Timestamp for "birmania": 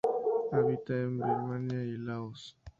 1.19-1.83